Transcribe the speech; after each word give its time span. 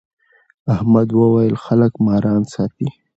احمد 0.73 1.07
وويل: 1.19 1.55
خلک 1.65 1.91
ماران 2.05 2.41
ساتي. 2.53 2.87